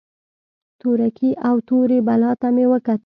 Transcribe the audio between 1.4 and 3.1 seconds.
او تورې بلا ته مې وکتل.